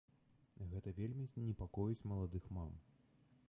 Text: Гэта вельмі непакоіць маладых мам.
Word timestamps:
Гэта 0.71 0.93
вельмі 1.01 1.25
непакоіць 1.45 2.05
маладых 2.13 2.49
мам. 2.57 2.73